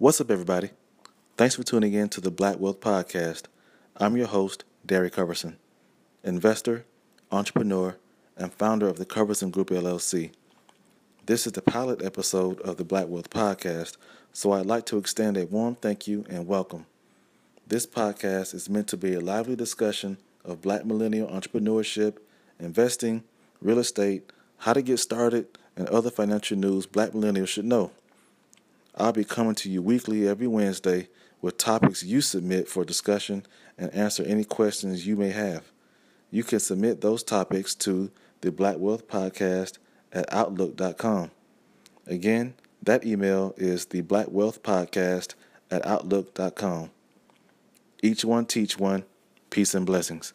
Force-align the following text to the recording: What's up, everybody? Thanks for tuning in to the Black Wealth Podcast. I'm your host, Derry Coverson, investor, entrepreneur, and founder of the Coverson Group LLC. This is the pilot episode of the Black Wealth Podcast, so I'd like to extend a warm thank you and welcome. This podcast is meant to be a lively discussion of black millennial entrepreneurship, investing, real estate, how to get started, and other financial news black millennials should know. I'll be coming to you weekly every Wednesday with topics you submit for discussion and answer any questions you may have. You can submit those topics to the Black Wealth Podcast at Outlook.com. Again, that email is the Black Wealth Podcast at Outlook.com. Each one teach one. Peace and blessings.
What's 0.00 0.18
up, 0.18 0.30
everybody? 0.30 0.70
Thanks 1.36 1.56
for 1.56 1.62
tuning 1.62 1.92
in 1.92 2.08
to 2.08 2.22
the 2.22 2.30
Black 2.30 2.58
Wealth 2.58 2.80
Podcast. 2.80 3.42
I'm 3.98 4.16
your 4.16 4.28
host, 4.28 4.64
Derry 4.86 5.10
Coverson, 5.10 5.56
investor, 6.24 6.86
entrepreneur, 7.30 7.98
and 8.34 8.50
founder 8.50 8.88
of 8.88 8.96
the 8.96 9.04
Coverson 9.04 9.50
Group 9.50 9.68
LLC. 9.68 10.30
This 11.26 11.46
is 11.46 11.52
the 11.52 11.60
pilot 11.60 12.02
episode 12.02 12.62
of 12.62 12.78
the 12.78 12.82
Black 12.82 13.08
Wealth 13.08 13.28
Podcast, 13.28 13.98
so 14.32 14.52
I'd 14.52 14.64
like 14.64 14.86
to 14.86 14.96
extend 14.96 15.36
a 15.36 15.44
warm 15.44 15.74
thank 15.74 16.08
you 16.08 16.24
and 16.30 16.46
welcome. 16.46 16.86
This 17.66 17.86
podcast 17.86 18.54
is 18.54 18.70
meant 18.70 18.88
to 18.88 18.96
be 18.96 19.12
a 19.12 19.20
lively 19.20 19.54
discussion 19.54 20.16
of 20.46 20.62
black 20.62 20.86
millennial 20.86 21.28
entrepreneurship, 21.28 22.16
investing, 22.58 23.22
real 23.60 23.78
estate, 23.78 24.32
how 24.60 24.72
to 24.72 24.80
get 24.80 24.96
started, 24.96 25.58
and 25.76 25.86
other 25.88 26.10
financial 26.10 26.56
news 26.56 26.86
black 26.86 27.10
millennials 27.10 27.48
should 27.48 27.66
know. 27.66 27.90
I'll 29.00 29.12
be 29.12 29.24
coming 29.24 29.54
to 29.56 29.70
you 29.70 29.80
weekly 29.80 30.28
every 30.28 30.46
Wednesday 30.46 31.08
with 31.40 31.56
topics 31.56 32.02
you 32.02 32.20
submit 32.20 32.68
for 32.68 32.84
discussion 32.84 33.46
and 33.78 33.92
answer 33.94 34.22
any 34.22 34.44
questions 34.44 35.06
you 35.06 35.16
may 35.16 35.30
have. 35.30 35.72
You 36.30 36.44
can 36.44 36.60
submit 36.60 37.00
those 37.00 37.22
topics 37.22 37.74
to 37.76 38.10
the 38.42 38.52
Black 38.52 38.76
Wealth 38.78 39.08
Podcast 39.08 39.78
at 40.12 40.30
Outlook.com. 40.30 41.30
Again, 42.06 42.52
that 42.82 43.06
email 43.06 43.54
is 43.56 43.86
the 43.86 44.02
Black 44.02 44.26
Wealth 44.30 44.62
Podcast 44.62 45.34
at 45.70 45.84
Outlook.com. 45.86 46.90
Each 48.02 48.22
one 48.22 48.44
teach 48.44 48.78
one. 48.78 49.04
Peace 49.48 49.74
and 49.74 49.86
blessings. 49.86 50.34